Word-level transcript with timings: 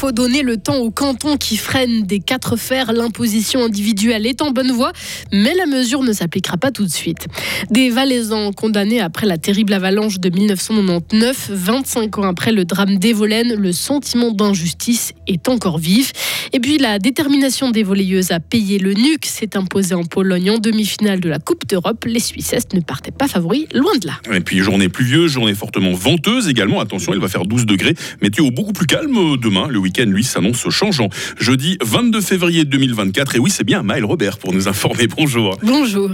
faut 0.00 0.12
donner 0.12 0.40
le 0.40 0.56
temps 0.56 0.78
aux 0.78 0.90
cantons 0.90 1.36
qui 1.36 1.58
freinent 1.58 2.04
des 2.04 2.20
quatre 2.20 2.56
fers. 2.56 2.90
L'imposition 2.90 3.64
individuelle 3.64 4.26
est 4.26 4.40
en 4.40 4.50
bonne 4.50 4.72
voie, 4.72 4.92
mais 5.30 5.52
la 5.54 5.66
mesure 5.66 6.02
ne 6.02 6.14
s'appliquera 6.14 6.56
pas 6.56 6.70
tout 6.70 6.84
de 6.84 6.90
suite. 6.90 7.26
Des 7.70 7.90
Valaisans 7.90 8.50
condamnés 8.52 9.00
après 9.00 9.26
la 9.26 9.36
terrible 9.36 9.74
avalanche 9.74 10.18
de 10.18 10.30
1999, 10.30 11.50
25 11.52 12.16
ans 12.16 12.22
après 12.22 12.50
le 12.50 12.64
drame 12.64 12.96
d'Evolène, 12.96 13.52
le 13.52 13.72
sentiment 13.72 14.30
d'injustice 14.30 15.12
est 15.26 15.50
encore 15.50 15.76
vif. 15.76 16.12
Et 16.54 16.60
puis 16.60 16.78
la 16.78 16.98
détermination 16.98 17.70
des 17.70 17.82
volleyeuses 17.82 18.30
à 18.30 18.40
payer 18.40 18.78
le 18.78 18.94
nuque 18.94 19.26
s'est 19.26 19.54
imposée 19.54 19.94
en 19.94 20.04
Pologne 20.04 20.52
en 20.52 20.58
demi-finale 20.58 21.20
de 21.20 21.28
la 21.28 21.40
Coupe 21.40 21.68
d'Europe. 21.68 22.06
Les 22.06 22.20
Suissesses 22.20 22.72
ne 22.72 22.80
partaient 22.80 23.10
pas 23.10 23.28
favoris, 23.28 23.66
loin 23.74 23.92
de 24.00 24.06
là. 24.06 24.14
Et 24.32 24.40
puis 24.40 24.60
journée 24.60 24.88
pluvieuse, 24.88 25.32
journée 25.32 25.54
fortement 25.54 25.92
venteuse 25.92 26.48
également. 26.48 26.80
Attention, 26.80 27.12
il 27.12 27.20
va 27.20 27.28
faire 27.28 27.44
12 27.44 27.66
degrés. 27.66 27.94
Météo 28.22 28.50
beaucoup 28.50 28.72
plus 28.72 28.86
calme 28.86 29.36
demain. 29.36 29.68
Le 29.68 29.78
week-end, 29.78 29.89
lui, 29.98 30.24
s'annonce 30.24 30.68
changeant. 30.70 31.08
Jeudi 31.38 31.78
22 31.82 32.20
février 32.20 32.64
2024. 32.64 33.36
Et 33.36 33.38
oui, 33.38 33.50
c'est 33.50 33.64
bien 33.64 33.82
Maël 33.82 34.04
Robert 34.04 34.38
pour 34.38 34.52
nous 34.52 34.68
informer. 34.68 35.06
Bonjour. 35.06 35.58
Bonjour. 35.62 36.10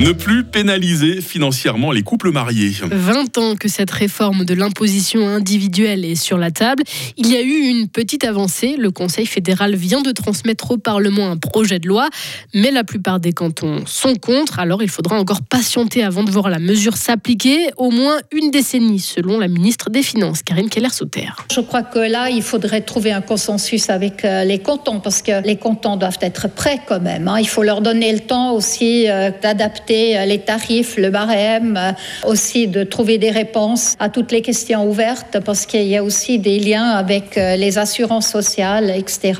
Ne 0.00 0.12
plus 0.12 0.44
pénaliser 0.44 1.20
financièrement 1.20 1.92
les 1.92 2.02
couples 2.02 2.30
mariés. 2.30 2.72
20 2.90 3.36
ans 3.36 3.54
que 3.54 3.68
cette 3.68 3.90
réforme 3.90 4.46
de 4.46 4.54
l'imposition 4.54 5.28
individuelle 5.28 6.06
est 6.06 6.14
sur 6.14 6.38
la 6.38 6.50
table. 6.50 6.84
Il 7.18 7.30
y 7.30 7.36
a 7.36 7.42
eu 7.42 7.68
une 7.68 7.86
petite 7.86 8.24
avancée. 8.24 8.76
Le 8.78 8.90
Conseil 8.90 9.26
fédéral 9.26 9.74
vient 9.74 10.00
de 10.00 10.10
transmettre 10.12 10.70
au 10.70 10.78
Parlement 10.78 11.30
un 11.30 11.36
projet 11.36 11.78
de 11.78 11.86
loi, 11.86 12.08
mais 12.54 12.70
la 12.70 12.82
plupart 12.82 13.20
des 13.20 13.34
cantons 13.34 13.84
sont 13.84 14.14
contre. 14.14 14.58
Alors 14.58 14.82
il 14.82 14.88
faudra 14.88 15.18
encore 15.20 15.42
patienter 15.42 16.02
avant 16.02 16.24
de 16.24 16.30
voir 16.30 16.48
la 16.48 16.60
mesure 16.60 16.96
s'appliquer. 16.96 17.68
Au 17.76 17.90
moins 17.90 18.16
une 18.32 18.50
décennie, 18.50 19.00
selon 19.00 19.38
la 19.38 19.48
ministre 19.48 19.90
des 19.90 20.02
Finances, 20.02 20.42
Karine 20.42 20.70
Keller-Souter. 20.70 21.28
Je 21.52 21.60
crois 21.60 21.82
que 21.82 21.98
là, 21.98 22.30
il 22.30 22.42
faudrait 22.42 22.80
trouver 22.80 23.12
un 23.12 23.20
consensus 23.20 23.90
avec 23.90 24.24
euh, 24.24 24.44
les 24.44 24.60
cantons, 24.60 25.00
parce 25.00 25.20
que 25.20 25.46
les 25.46 25.56
cantons 25.56 25.98
doivent 25.98 26.18
être 26.22 26.48
prêts 26.48 26.80
quand 26.88 27.02
même. 27.02 27.28
Hein. 27.28 27.38
Il 27.38 27.48
faut 27.48 27.62
leur 27.62 27.82
donner 27.82 28.10
le 28.14 28.20
temps 28.20 28.54
aussi 28.54 29.06
euh, 29.06 29.30
d'adapter 29.42 29.89
euh, 29.90 30.24
les 30.24 30.38
tarifs, 30.38 30.96
le 30.96 31.10
barème, 31.10 31.76
euh, 31.76 32.28
aussi 32.28 32.68
de 32.68 32.84
trouver 32.84 33.18
des 33.18 33.30
réponses 33.30 33.96
à 33.98 34.08
toutes 34.08 34.32
les 34.32 34.42
questions 34.42 34.88
ouvertes 34.88 35.38
parce 35.44 35.66
qu'il 35.66 35.86
y 35.86 35.96
a 35.96 36.04
aussi 36.04 36.38
des 36.38 36.58
liens 36.58 36.90
avec 36.90 37.36
euh, 37.36 37.56
les 37.56 37.78
assurances 37.78 38.28
sociales, 38.28 38.90
etc. 38.90 39.34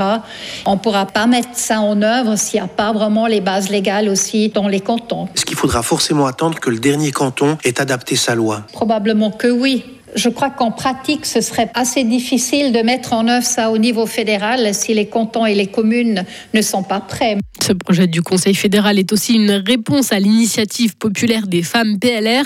On 0.66 0.72
ne 0.72 0.78
pourra 0.78 1.06
pas 1.06 1.26
mettre 1.26 1.50
ça 1.54 1.80
en 1.80 2.02
œuvre 2.02 2.36
s'il 2.36 2.60
n'y 2.60 2.64
a 2.64 2.68
pas 2.68 2.92
vraiment 2.92 3.26
les 3.26 3.40
bases 3.40 3.70
légales 3.70 4.08
aussi 4.08 4.48
dans 4.48 4.68
les 4.68 4.80
cantons. 4.80 5.28
Est-ce 5.34 5.44
qu'il 5.44 5.56
faudra 5.56 5.82
forcément 5.82 6.26
attendre 6.26 6.58
que 6.58 6.70
le 6.70 6.78
dernier 6.78 7.12
canton 7.12 7.58
ait 7.64 7.80
adapté 7.80 8.16
sa 8.16 8.34
loi? 8.34 8.64
Probablement 8.72 9.30
que 9.30 9.48
oui. 9.48 9.84
Je 10.14 10.28
crois 10.28 10.50
qu'en 10.50 10.70
pratique, 10.70 11.26
ce 11.26 11.40
serait 11.40 11.70
assez 11.74 12.04
difficile 12.04 12.72
de 12.72 12.80
mettre 12.80 13.12
en 13.12 13.28
œuvre 13.28 13.46
ça 13.46 13.70
au 13.70 13.78
niveau 13.78 14.06
fédéral 14.06 14.74
si 14.74 14.94
les 14.94 15.06
cantons 15.06 15.46
et 15.46 15.54
les 15.54 15.66
communes 15.66 16.24
ne 16.54 16.62
sont 16.62 16.82
pas 16.82 17.00
prêts. 17.00 17.36
Ce 17.62 17.72
projet 17.72 18.06
du 18.06 18.22
Conseil 18.22 18.54
fédéral 18.54 18.98
est 18.98 19.12
aussi 19.12 19.34
une 19.34 19.50
réponse 19.50 20.12
à 20.12 20.18
l'initiative 20.18 20.96
populaire 20.96 21.46
des 21.46 21.62
femmes 21.62 21.98
PLR. 21.98 22.44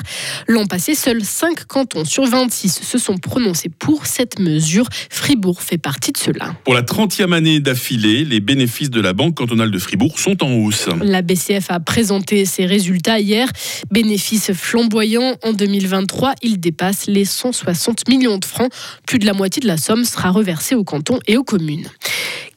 L'an 0.49 0.67
passé, 0.67 0.95
seuls 0.95 1.25
5 1.25 1.65
cantons 1.67 2.05
sur 2.05 2.25
26 2.25 2.81
se 2.83 2.99
sont 2.99 3.17
prononcés 3.17 3.71
pour 3.71 4.07
cette 4.07 4.39
mesure. 4.39 4.87
Fribourg 5.11 5.63
fait 5.63 5.79
partie 5.79 6.13
de 6.13 6.19
cela. 6.19 6.55
Pour 6.65 6.75
la 6.75 6.83
30e 6.83 7.33
année 7.33 7.61
d'affilée, 7.61 8.25
les 8.25 8.41
bénéfices 8.41 8.91
de 8.91 9.01
la 9.01 9.13
Banque 9.13 9.37
cantonale 9.37 9.71
de 9.71 9.79
Fribourg 9.79 10.19
sont 10.19 10.43
en 10.43 10.53
hausse. 10.53 10.89
La 11.01 11.23
BCF 11.23 11.71
a 11.71 11.81
présenté 11.81 12.45
ses 12.45 12.67
résultats 12.67 13.21
hier. 13.21 13.49
Bénéfices 13.91 14.53
flamboyants 14.53 15.37
en 15.43 15.53
2023, 15.53 16.35
ils 16.43 16.59
dépassent 16.59 17.07
les 17.07 17.25
160 17.55 18.09
millions 18.09 18.39
de 18.39 18.45
francs. 18.45 18.71
Plus 19.07 19.19
de 19.19 19.27
la 19.27 19.33
moitié 19.33 19.61
de 19.61 19.67
la 19.67 19.77
somme 19.77 20.05
sera 20.05 20.31
reversée 20.31 20.75
aux 20.75 20.85
cantons 20.85 21.19
et 21.27 21.37
aux 21.37 21.45
communes. 21.45 21.89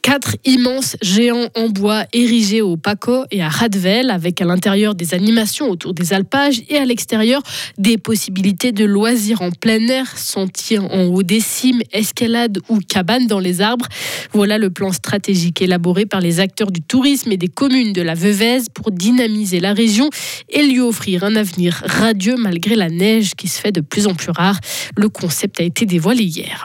Quatre 0.08 0.36
immenses 0.46 0.96
géants 1.02 1.50
en 1.54 1.68
bois 1.68 2.06
érigés 2.14 2.62
au 2.62 2.78
Paco 2.78 3.24
et 3.30 3.42
à 3.42 3.50
Radvel, 3.50 4.08
avec 4.08 4.40
à 4.40 4.46
l'intérieur 4.46 4.94
des 4.94 5.12
animations 5.12 5.68
autour 5.68 5.92
des 5.92 6.14
alpages 6.14 6.62
et 6.70 6.78
à 6.78 6.86
l'extérieur 6.86 7.42
des 7.76 7.98
possibilités 7.98 8.72
de 8.72 8.86
loisirs 8.86 9.42
en 9.42 9.50
plein 9.50 9.86
air, 9.88 10.16
sentiers 10.16 10.78
en 10.78 11.08
haut 11.08 11.22
des 11.22 11.40
cimes, 11.40 11.82
escalade 11.92 12.58
ou 12.70 12.78
cabane 12.78 13.26
dans 13.26 13.38
les 13.38 13.60
arbres. 13.60 13.84
Voilà 14.32 14.56
le 14.56 14.70
plan 14.70 14.92
stratégique 14.92 15.60
élaboré 15.60 16.06
par 16.06 16.22
les 16.22 16.40
acteurs 16.40 16.70
du 16.70 16.80
tourisme 16.80 17.30
et 17.30 17.36
des 17.36 17.48
communes 17.48 17.92
de 17.92 18.00
la 18.00 18.14
Veuvez 18.14 18.60
pour 18.72 18.90
dynamiser 18.90 19.60
la 19.60 19.74
région 19.74 20.08
et 20.48 20.62
lui 20.62 20.80
offrir 20.80 21.22
un 21.22 21.36
avenir 21.36 21.82
radieux 21.84 22.36
malgré 22.38 22.76
la 22.76 22.88
neige 22.88 23.32
qui 23.36 23.46
se 23.46 23.60
fait 23.60 23.72
de 23.72 23.82
plus 23.82 24.06
en 24.06 24.14
plus 24.14 24.30
rare. 24.30 24.58
Le 24.96 25.10
concept 25.10 25.60
a 25.60 25.64
été 25.64 25.84
dévoilé 25.84 26.24
hier. 26.24 26.64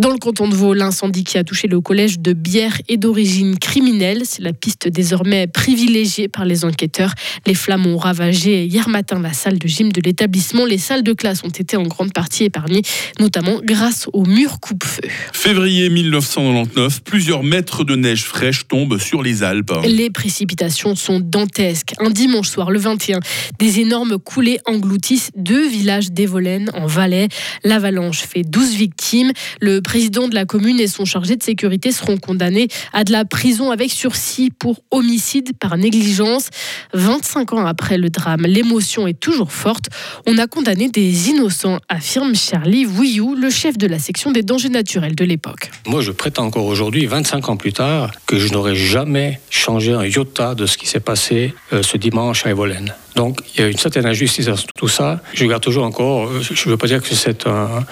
Dans 0.00 0.08
le 0.08 0.16
canton 0.16 0.48
de 0.48 0.54
Vaud, 0.54 0.72
l'incendie 0.72 1.24
qui 1.24 1.36
a 1.36 1.44
touché 1.44 1.68
le 1.68 1.78
collège 1.82 2.20
de 2.20 2.32
Bière 2.32 2.80
est 2.88 2.96
d'origine 2.96 3.58
criminelle. 3.58 4.22
C'est 4.24 4.40
la 4.40 4.54
piste 4.54 4.88
désormais 4.88 5.46
privilégiée 5.46 6.26
par 6.26 6.46
les 6.46 6.64
enquêteurs. 6.64 7.12
Les 7.44 7.52
flammes 7.52 7.86
ont 7.86 7.98
ravagé 7.98 8.64
hier 8.64 8.88
matin 8.88 9.20
la 9.20 9.34
salle 9.34 9.58
de 9.58 9.68
gym 9.68 9.92
de 9.92 10.00
l'établissement. 10.00 10.64
Les 10.64 10.78
salles 10.78 11.02
de 11.02 11.12
classe 11.12 11.44
ont 11.44 11.50
été 11.50 11.76
en 11.76 11.82
grande 11.82 12.14
partie 12.14 12.44
épargnées, 12.44 12.80
notamment 13.18 13.60
grâce 13.62 14.08
aux 14.14 14.24
murs 14.24 14.58
coupe-feu. 14.58 15.06
Février 15.34 15.90
1999, 15.90 17.02
plusieurs 17.02 17.42
mètres 17.42 17.84
de 17.84 17.94
neige 17.94 18.24
fraîche 18.24 18.66
tombent 18.68 18.98
sur 18.98 19.22
les 19.22 19.42
Alpes. 19.42 19.74
Les 19.84 20.08
précipitations 20.08 20.94
sont 20.94 21.20
dantesques. 21.20 21.92
Un 21.98 22.08
dimanche 22.08 22.48
soir, 22.48 22.70
le 22.70 22.78
21, 22.78 23.20
des 23.58 23.80
énormes 23.80 24.16
coulées 24.16 24.60
engloutissent 24.64 25.30
deux 25.36 25.68
villages 25.68 26.10
d'Evolène 26.10 26.70
en 26.72 26.86
Valais. 26.86 27.28
L'avalanche 27.64 28.20
fait 28.20 28.44
12 28.44 28.76
victimes. 28.76 29.32
Le 29.60 29.82
président 29.90 30.28
de 30.28 30.36
la 30.36 30.44
commune 30.44 30.78
et 30.78 30.86
son 30.86 31.04
chargé 31.04 31.34
de 31.34 31.42
sécurité 31.42 31.90
seront 31.90 32.16
condamnés 32.16 32.68
à 32.92 33.02
de 33.02 33.10
la 33.10 33.24
prison 33.24 33.72
avec 33.72 33.90
sursis 33.90 34.52
pour 34.56 34.84
homicide 34.92 35.50
par 35.58 35.76
négligence. 35.76 36.50
25 36.94 37.54
ans 37.54 37.66
après 37.66 37.98
le 37.98 38.08
drame, 38.08 38.42
l'émotion 38.42 39.08
est 39.08 39.18
toujours 39.18 39.50
forte. 39.50 39.86
On 40.28 40.38
a 40.38 40.46
condamné 40.46 40.88
des 40.90 41.30
innocents, 41.30 41.80
affirme 41.88 42.36
Charlie 42.36 42.86
Wouillou, 42.86 43.34
le 43.34 43.50
chef 43.50 43.78
de 43.78 43.88
la 43.88 43.98
section 43.98 44.30
des 44.30 44.44
dangers 44.44 44.68
naturels 44.68 45.16
de 45.16 45.24
l'époque. 45.24 45.72
Moi, 45.88 46.02
je 46.02 46.12
prétends 46.12 46.44
encore 46.44 46.66
aujourd'hui, 46.66 47.06
25 47.06 47.48
ans 47.48 47.56
plus 47.56 47.72
tard, 47.72 48.12
que 48.26 48.38
je 48.38 48.52
n'aurais 48.52 48.76
jamais 48.76 49.40
changé 49.50 49.92
un 49.92 50.04
iota 50.04 50.54
de 50.54 50.66
ce 50.66 50.78
qui 50.78 50.86
s'est 50.86 51.00
passé 51.00 51.52
euh, 51.72 51.82
ce 51.82 51.96
dimanche 51.96 52.46
à 52.46 52.50
Evolène. 52.50 52.94
Donc 53.16 53.40
il 53.54 53.60
y 53.60 53.64
a 53.64 53.68
une 53.68 53.78
certaine 53.78 54.06
injustice 54.06 54.46
dans 54.46 54.56
tout 54.76 54.88
ça. 54.88 55.20
Je 55.34 55.44
garde 55.44 55.62
toujours 55.62 55.84
encore, 55.84 56.30
je 56.40 56.52
ne 56.52 56.70
veux 56.70 56.76
pas 56.76 56.86
dire 56.86 57.02
que 57.02 57.14
c'est 57.14 57.46
un, 57.46 57.84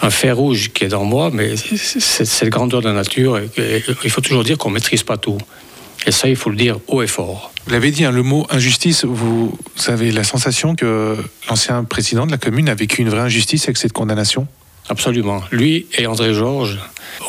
un, 0.00 0.10
fer 0.10 0.36
rouge 0.36 0.70
qui 0.72 0.84
est 0.84 0.88
dans 0.88 1.04
moi, 1.04 1.30
mais 1.32 1.56
c'est 1.56 2.24
cette 2.24 2.48
grandeur 2.48 2.80
de 2.80 2.88
la 2.88 2.94
nature. 2.94 3.38
Et, 3.38 3.84
il 4.04 4.10
faut 4.10 4.20
toujours 4.20 4.44
dire 4.44 4.58
qu'on 4.58 4.70
ne 4.70 4.74
maîtrise 4.74 5.02
pas 5.02 5.16
tout. 5.16 5.38
Et 6.06 6.10
ça, 6.10 6.28
il 6.28 6.36
faut 6.36 6.50
le 6.50 6.56
dire 6.56 6.78
haut 6.88 7.02
et 7.02 7.06
fort. 7.06 7.52
Vous 7.66 7.72
l'avez 7.72 7.92
dit, 7.92 8.04
hein, 8.04 8.10
le 8.10 8.24
mot 8.24 8.46
injustice, 8.50 9.04
vous 9.04 9.56
avez 9.86 10.10
la 10.10 10.24
sensation 10.24 10.74
que 10.74 11.16
l'ancien 11.48 11.84
président 11.84 12.26
de 12.26 12.32
la 12.32 12.38
commune 12.38 12.68
a 12.68 12.74
vécu 12.74 13.02
une 13.02 13.08
vraie 13.08 13.20
injustice 13.20 13.64
avec 13.64 13.76
cette 13.76 13.92
condamnation? 13.92 14.48
Absolument. 14.88 15.42
Lui 15.52 15.86
et 15.96 16.06
André 16.06 16.34
Georges 16.34 16.80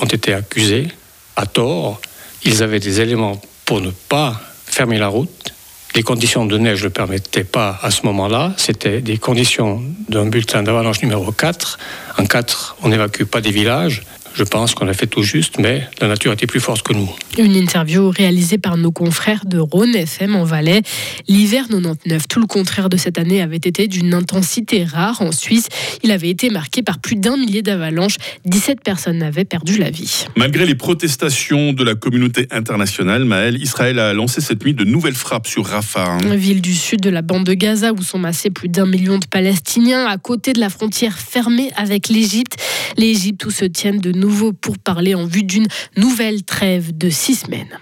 ont 0.01 0.05
été 0.05 0.33
accusés 0.33 0.87
à 1.35 1.45
tort. 1.45 2.01
Ils 2.43 2.63
avaient 2.63 2.79
des 2.79 2.99
éléments 2.99 3.39
pour 3.65 3.79
ne 3.79 3.91
pas 3.91 4.41
fermer 4.65 4.97
la 4.97 5.07
route 5.07 5.52
les 5.95 6.03
conditions 6.03 6.45
de 6.45 6.57
neige 6.57 6.79
ne 6.79 6.85
le 6.85 6.89
permettaient 6.89 7.43
pas 7.43 7.79
à 7.81 7.91
ce 7.91 8.05
moment-là. 8.05 8.53
C'était 8.57 9.01
des 9.01 9.17
conditions 9.17 9.83
d'un 10.09 10.25
bulletin 10.25 10.63
d'avalanche 10.63 11.01
numéro 11.01 11.31
4. 11.31 11.77
En 12.17 12.25
4, 12.25 12.77
on 12.83 12.89
n'évacue 12.89 13.23
pas 13.23 13.41
des 13.41 13.51
villages. 13.51 14.03
Je 14.35 14.43
pense 14.43 14.73
qu'on 14.73 14.87
a 14.87 14.93
fait 14.93 15.07
tout 15.07 15.21
juste, 15.21 15.59
mais 15.59 15.87
la 16.01 16.07
nature 16.07 16.31
était 16.31 16.47
plus 16.47 16.59
forte 16.59 16.81
que 16.81 16.93
nous. 16.93 17.09
Une 17.37 17.55
interview 17.55 18.09
réalisée 18.09 18.57
par 18.57 18.77
nos 18.77 18.91
confrères 18.91 19.45
de 19.45 19.59
Rhône 19.59 19.95
FM 19.95 20.35
en 20.35 20.43
Valais. 20.43 20.81
L'hiver 21.27 21.65
99, 21.69 22.27
tout 22.27 22.39
le 22.39 22.47
contraire 22.47 22.89
de 22.89 22.97
cette 22.97 23.19
année, 23.19 23.41
avait 23.41 23.57
été 23.57 23.87
d'une 23.87 24.13
intensité 24.13 24.85
rare 24.85 25.21
en 25.21 25.31
Suisse. 25.31 25.67
Il 26.03 26.11
avait 26.11 26.29
été 26.29 26.49
marqué 26.49 26.81
par 26.81 26.99
plus 26.99 27.15
d'un 27.15 27.37
millier 27.37 27.61
d'avalanches. 27.61 28.15
17 28.45 28.81
personnes 28.81 29.21
avaient 29.21 29.45
perdu 29.45 29.77
la 29.77 29.91
vie. 29.91 30.25
Malgré 30.35 30.65
les 30.65 30.75
protestations 30.75 31.73
de 31.73 31.83
la 31.83 31.93
communauté 31.93 32.47
internationale, 32.49 33.25
Maël, 33.25 33.61
Israël 33.61 33.99
a 33.99 34.13
lancé 34.13 34.41
cette 34.41 34.63
nuit 34.63 34.73
de 34.73 34.83
nouvelles 34.83 35.13
frappes 35.13 35.47
sur 35.47 35.65
Rafah. 35.65 36.17
Ville 36.35 36.61
du 36.61 36.73
sud 36.73 37.01
de 37.01 37.09
la 37.09 37.21
bande 37.21 37.45
de 37.45 37.53
Gaza 37.53 37.93
où 37.93 38.01
sont 38.01 38.19
massés 38.19 38.49
plus 38.49 38.69
d'un 38.69 38.85
million 38.85 39.19
de 39.19 39.25
Palestiniens 39.25 40.07
à 40.07 40.17
côté 40.17 40.53
de 40.53 40.59
la 40.59 40.69
frontière 40.69 41.19
fermée 41.19 41.71
avec 41.75 42.09
l'Égypte. 42.09 42.57
L'Égypte 42.97 43.45
où 43.45 43.51
se 43.51 43.65
tiennent 43.65 43.99
de 43.99 44.11
nouveau 44.23 44.53
pour 44.53 44.77
parler 44.77 45.15
en 45.15 45.25
vue 45.25 45.43
d'une 45.43 45.67
nouvelle 45.97 46.43
trêve 46.43 46.97
de 46.97 47.09
six 47.09 47.35
semaines. 47.35 47.77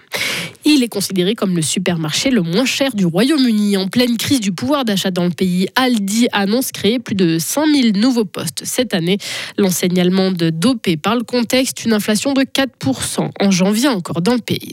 Il 0.66 0.84
est 0.84 0.88
considéré 0.88 1.36
comme 1.36 1.56
le 1.56 1.62
supermarché 1.62 2.32
le 2.32 2.42
moins 2.42 2.66
cher 2.66 2.94
du 2.96 3.06
Royaume-Uni. 3.06 3.78
En 3.78 3.88
pleine 3.88 4.18
crise 4.18 4.40
du 4.40 4.52
pouvoir 4.52 4.84
d'achat 4.84 5.12
dans 5.12 5.26
le 5.26 5.32
pays, 5.32 5.68
Aldi 5.76 6.28
annonce 6.32 6.72
créer 6.72 6.98
plus 6.98 7.16
de 7.16 7.38
5000 7.38 8.00
nouveaux 8.00 8.26
postes 8.26 8.62
cette 8.64 8.94
année. 8.94 9.18
L'enseigne 9.58 10.00
allemande 10.00 10.38
dopée 10.38 10.98
par 10.98 11.16
le 11.16 11.24
contexte, 11.24 11.86
une 11.86 11.94
inflation 11.94 12.34
de 12.34 12.42
4% 12.42 13.30
en 13.40 13.52
janvier 13.52 13.90
encore 13.90 14.22
dans 14.22 14.34
le 14.34 14.40
pays. 14.42 14.72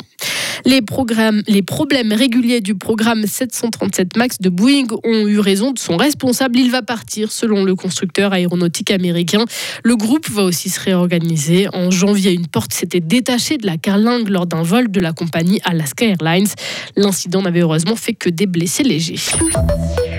Les, 0.64 0.82
problèmes 0.82 2.12
réguliers 2.12 2.60
du 2.60 2.74
programme 2.74 3.26
737 3.26 4.16
MAX 4.16 4.40
de 4.40 4.48
Boeing 4.48 4.86
ont 5.04 5.26
eu 5.26 5.38
raison 5.38 5.72
de 5.72 5.78
son 5.78 5.96
responsable. 5.96 6.58
Il 6.58 6.70
va 6.70 6.82
partir 6.82 7.32
selon 7.32 7.64
le 7.64 7.74
constructeur 7.74 8.32
aéronautique 8.32 8.90
américain. 8.90 9.44
Le 9.82 9.96
groupe 9.96 10.28
va 10.30 10.42
aussi 10.42 10.68
se 10.68 10.80
réorganiser. 10.80 11.68
En 11.72 11.90
janvier, 11.90 12.32
une 12.32 12.46
porte 12.46 12.72
s'était 12.72 13.00
détachée 13.00 13.58
de 13.58 13.66
la 13.66 13.76
carlingue 13.76 14.28
lors 14.28 14.46
d'un 14.46 14.62
vol 14.62 14.90
de 14.90 15.00
la 15.00 15.12
compagnie 15.12 15.60
Alaska 15.64 16.06
Airlines. 16.06 16.48
L'incident 16.96 17.42
n'avait 17.42 17.60
heureusement 17.60 17.96
fait 17.96 18.14
que 18.14 18.28
des 18.28 18.46
blessés 18.46 18.84
légers. 18.84 19.18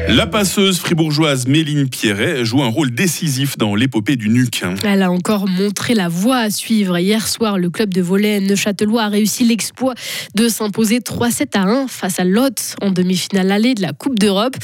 La 0.09 0.25
passeuse 0.25 0.79
fribourgeoise 0.79 1.45
Méline 1.45 1.87
Pierret 1.87 2.43
joue 2.43 2.63
un 2.63 2.67
rôle 2.67 2.89
décisif 2.89 3.59
dans 3.59 3.75
l'épopée 3.75 4.15
du 4.15 4.29
NUC. 4.29 4.63
Elle 4.83 5.03
a 5.03 5.11
encore 5.11 5.47
montré 5.47 5.93
la 5.93 6.09
voie 6.09 6.37
à 6.37 6.49
suivre. 6.49 6.97
Hier 6.97 7.27
soir, 7.27 7.59
le 7.59 7.69
club 7.69 7.93
de 7.93 8.01
volley 8.01 8.39
Neuchâtelois 8.39 9.03
a 9.03 9.09
réussi 9.09 9.45
l'exploit 9.45 9.93
de 10.33 10.49
s'imposer 10.49 10.97
3-7 10.97 11.55
à 11.55 11.61
1 11.61 11.87
face 11.87 12.19
à 12.19 12.23
Lotz 12.23 12.75
en 12.81 12.89
demi-finale 12.89 13.51
allée 13.51 13.75
de 13.75 13.83
la 13.83 13.93
Coupe 13.93 14.17
d'Europe. 14.17 14.55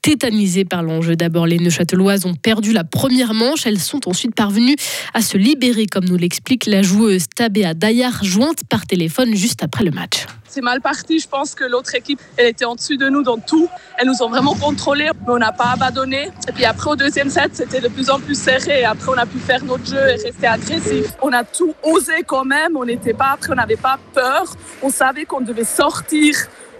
Tétanisées 0.00 0.64
par 0.64 0.82
l'enjeu, 0.82 1.16
d'abord 1.16 1.46
les 1.46 1.58
Neuchâteloises 1.58 2.24
ont 2.24 2.34
perdu 2.34 2.72
la 2.72 2.84
première 2.84 3.34
manche. 3.34 3.66
Elles 3.66 3.80
sont 3.80 4.08
ensuite 4.08 4.34
parvenues 4.34 4.76
à 5.12 5.20
se 5.20 5.36
libérer, 5.36 5.84
comme 5.84 6.06
nous 6.06 6.16
l'explique 6.16 6.64
la 6.64 6.80
joueuse 6.80 7.26
Tabea 7.36 7.74
Dayar, 7.74 8.24
jointe 8.24 8.64
par 8.70 8.86
téléphone 8.86 9.34
juste 9.34 9.62
après 9.62 9.84
le 9.84 9.90
match 9.90 10.24
c'est 10.54 10.60
mal 10.60 10.80
parti. 10.80 11.18
Je 11.18 11.28
pense 11.28 11.54
que 11.54 11.64
l'autre 11.64 11.94
équipe, 11.96 12.20
elle 12.36 12.46
était 12.46 12.64
en 12.64 12.76
dessus 12.76 12.96
de 12.96 13.08
nous 13.08 13.22
dans 13.22 13.38
tout. 13.38 13.68
Elles 13.98 14.06
nous 14.06 14.22
ont 14.22 14.28
vraiment 14.28 14.54
contrôlés, 14.54 15.10
mais 15.26 15.32
on 15.32 15.38
n'a 15.38 15.50
pas 15.50 15.74
abandonné. 15.74 16.30
Et 16.48 16.52
puis 16.52 16.64
après, 16.64 16.90
au 16.90 16.96
deuxième 16.96 17.28
set, 17.28 17.50
c'était 17.54 17.80
de 17.80 17.88
plus 17.88 18.08
en 18.08 18.20
plus 18.20 18.38
serré. 18.38 18.84
Après, 18.84 19.10
on 19.10 19.18
a 19.18 19.26
pu 19.26 19.38
faire 19.38 19.64
notre 19.64 19.86
jeu 19.86 19.98
et 19.98 20.14
rester 20.14 20.46
agressif. 20.46 21.06
On 21.22 21.32
a 21.32 21.42
tout 21.42 21.74
osé 21.82 22.22
quand 22.24 22.44
même. 22.44 22.76
On 22.76 22.84
n'était 22.84 23.14
pas 23.14 23.30
après, 23.34 23.52
on 23.52 23.56
n'avait 23.56 23.76
pas 23.76 23.98
peur. 24.14 24.54
On 24.82 24.90
savait 24.90 25.24
qu'on 25.24 25.40
devait 25.40 25.64
sortir 25.64 26.36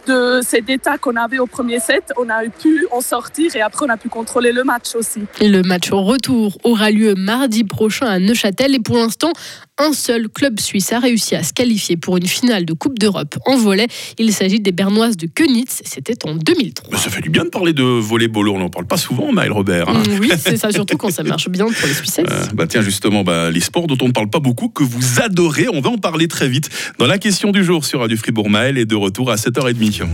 de 0.06 0.41
cet 0.43 0.69
état 0.69 0.99
qu'on 0.99 1.17
avait 1.17 1.38
au 1.38 1.47
premier 1.47 1.81
set, 1.81 2.12
on 2.19 2.29
a 2.29 2.44
pu 2.49 2.87
en 2.93 3.00
sortir 3.00 3.55
et 3.56 3.62
après 3.62 3.87
on 3.87 3.88
a 3.88 3.97
pu 3.97 4.09
contrôler 4.09 4.53
le 4.53 4.65
match 4.65 4.94
aussi. 4.94 5.23
Le 5.41 5.62
match 5.62 5.91
au 5.93 6.03
retour 6.03 6.59
aura 6.62 6.91
lieu 6.91 7.15
mardi 7.15 7.65
prochain 7.65 8.06
à 8.06 8.19
Neuchâtel 8.19 8.75
et 8.75 8.81
pour 8.81 8.97
l'instant, 8.97 9.32
un 9.79 9.93
seul 9.93 10.29
club 10.29 10.61
suisse 10.61 10.93
a 10.93 11.00
réussi 11.00 11.35
à 11.35 11.43
se 11.43 11.53
qualifier 11.53 11.97
pour 11.97 12.17
une 12.17 12.26
finale 12.26 12.65
de 12.65 12.73
Coupe 12.73 12.99
d'Europe 12.99 13.37
en 13.47 13.56
volet. 13.56 13.88
Il 14.19 14.32
s'agit 14.32 14.61
des 14.61 14.73
Bernoises 14.73 15.17
de 15.17 15.26
Könitz. 15.26 15.82
C'était 15.85 16.26
en 16.26 16.35
2003. 16.35 16.99
ça 16.99 17.11
fait 17.11 17.21
du 17.21 17.31
bien 17.31 17.44
de 17.44 17.49
parler 17.49 17.73
de 17.73 17.82
volleyball. 17.82 18.49
On 18.49 18.59
n'en 18.59 18.71
parle 18.71 18.87
pas 18.87 18.97
souvent, 18.97 19.32
Maël 19.32 19.53
Robert. 19.53 19.88
Hein. 19.88 20.03
oui, 20.21 20.31
c'est 20.38 20.56
ça, 20.56 20.71
surtout 20.71 20.97
quand 20.97 21.11
ça 21.11 21.23
marche 21.23 21.49
bien 21.49 21.67
pour 21.67 21.88
les 21.88 21.94
Suissettes. 21.94 22.31
Euh, 22.31 22.44
bah 22.55 22.67
tiens, 22.67 22.82
justement, 22.82 23.25
bah, 23.25 23.50
les 23.50 23.61
sports 23.61 23.87
dont 23.87 23.99
on 24.00 24.09
ne 24.09 24.12
parle 24.12 24.31
pas 24.31 24.41
beaucoup, 24.41 24.69
que 24.69 24.85
vous 24.85 25.21
adorez, 25.21 25.67
on 25.73 25.81
va 25.81 25.91
en 25.91 25.99
parler 25.99 26.29
très 26.29 26.49
vite 26.49 26.70
dans 26.99 27.06
la 27.06 27.19
question 27.19 27.50
du 27.50 27.65
jour 27.65 27.85
sur 27.85 28.00
Radio 28.00 28.17
Fribourg. 28.17 28.49
Maël 28.49 28.79
est 28.79 28.87
de 28.87 28.97
retour 28.97 29.31
à 29.31 29.37
7h30. 29.37 30.05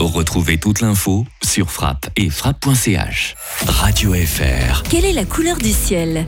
Retrouvez 0.00 0.58
toute 0.58 0.80
l'info 0.80 1.26
sur 1.44 1.70
frappe 1.70 2.08
et 2.16 2.30
frappe.ch. 2.30 3.34
Radio 3.66 4.14
FR. 4.14 4.82
Quelle 4.84 5.04
est 5.04 5.12
la 5.12 5.24
couleur 5.24 5.56
du 5.58 5.70
ciel? 5.70 6.26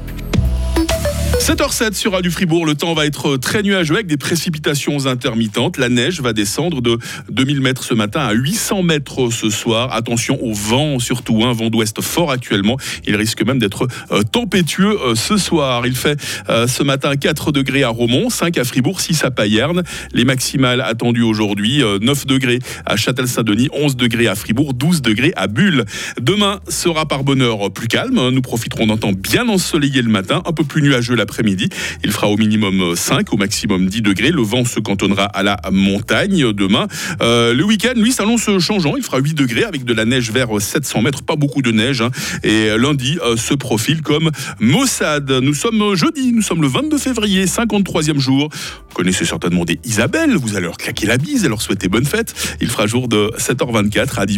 7h07 1.40 1.94
sur 1.94 2.12
Radio 2.12 2.30
Fribourg, 2.30 2.66
le 2.66 2.74
temps 2.74 2.92
va 2.92 3.06
être 3.06 3.38
très 3.38 3.62
nuageux 3.62 3.94
avec 3.94 4.06
des 4.06 4.18
précipitations 4.18 5.06
intermittentes. 5.06 5.78
La 5.78 5.88
neige 5.88 6.20
va 6.20 6.34
descendre 6.34 6.82
de 6.82 6.98
2000 7.30 7.62
mètres 7.62 7.82
ce 7.82 7.94
matin 7.94 8.20
à 8.20 8.32
800 8.32 8.82
mètres 8.82 9.30
ce 9.30 9.48
soir. 9.48 9.90
Attention 9.94 10.38
au 10.42 10.52
vent 10.52 10.98
surtout, 10.98 11.42
un 11.44 11.54
vent 11.54 11.70
d'ouest 11.70 12.02
fort 12.02 12.30
actuellement. 12.30 12.76
Il 13.06 13.16
risque 13.16 13.42
même 13.42 13.58
d'être 13.58 13.88
euh, 14.12 14.22
tempétueux 14.22 14.98
euh, 15.02 15.14
ce 15.14 15.38
soir. 15.38 15.86
Il 15.86 15.96
fait 15.96 16.20
euh, 16.50 16.66
ce 16.66 16.82
matin 16.82 17.16
4 17.16 17.52
degrés 17.52 17.84
à 17.84 17.88
Romont, 17.88 18.28
5 18.28 18.58
à 18.58 18.64
Fribourg, 18.64 19.00
6 19.00 19.24
à 19.24 19.30
Payerne. 19.30 19.82
Les 20.12 20.26
maximales 20.26 20.82
attendues 20.82 21.22
aujourd'hui, 21.22 21.82
9 22.02 22.26
degrés 22.26 22.58
à 22.84 22.96
Châtel-Saint-Denis, 22.96 23.70
11 23.72 23.96
degrés 23.96 24.28
à 24.28 24.34
Fribourg, 24.34 24.74
12 24.74 25.00
degrés 25.00 25.32
à 25.36 25.46
Bulle. 25.46 25.86
Demain 26.20 26.60
sera 26.68 27.06
par 27.06 27.24
bonheur 27.24 27.72
plus 27.72 27.88
calme. 27.88 28.28
Nous 28.28 28.42
profiterons 28.42 28.86
d'un 28.86 28.98
temps 28.98 29.12
bien 29.12 29.48
ensoleillé 29.48 30.02
le 30.02 30.10
matin, 30.10 30.42
un 30.44 30.52
peu 30.52 30.64
plus 30.64 30.82
nuageux 30.82 31.14
la 31.14 31.29
après-midi. 31.30 31.68
Il 32.02 32.10
fera 32.10 32.28
au 32.28 32.36
minimum 32.36 32.96
5, 32.96 33.32
au 33.32 33.36
maximum 33.36 33.86
10 33.86 34.02
degrés. 34.02 34.30
Le 34.30 34.42
vent 34.42 34.64
se 34.64 34.80
cantonnera 34.80 35.24
à 35.24 35.44
la 35.44 35.60
montagne 35.70 36.52
demain. 36.52 36.88
Euh, 37.22 37.54
le 37.54 37.64
week-end, 37.64 37.92
lui, 37.94 38.10
s'annonce 38.10 38.50
changeant. 38.58 38.96
Il 38.96 39.04
fera 39.04 39.18
8 39.18 39.34
degrés 39.34 39.62
avec 39.62 39.84
de 39.84 39.94
la 39.94 40.04
neige 40.04 40.32
vers 40.32 40.60
700 40.60 41.02
mètres, 41.02 41.22
pas 41.22 41.36
beaucoup 41.36 41.62
de 41.62 41.70
neige. 41.70 42.02
Hein. 42.02 42.10
Et 42.42 42.76
lundi 42.76 43.18
euh, 43.24 43.36
se 43.36 43.54
profile 43.54 44.02
comme 44.02 44.30
Mossad. 44.58 45.30
Nous 45.30 45.54
sommes 45.54 45.94
jeudi, 45.94 46.32
nous 46.32 46.42
sommes 46.42 46.62
le 46.62 46.68
22 46.68 46.98
février, 46.98 47.44
53e 47.44 48.18
jour. 48.18 48.48
Vous 48.52 48.94
connaissez 48.94 49.24
certainement 49.24 49.64
des 49.64 49.78
Isabelle. 49.84 50.36
Vous 50.36 50.56
allez 50.56 50.66
leur 50.66 50.78
claquer 50.78 51.06
la 51.06 51.16
bise 51.16 51.44
et 51.44 51.48
leur 51.48 51.62
souhaiter 51.62 51.88
bonne 51.88 52.04
fête. 52.04 52.34
Il 52.60 52.68
fera 52.68 52.88
jour 52.88 53.06
de 53.06 53.30
7h24 53.38 54.18
à 54.18 54.26
18 54.26 54.28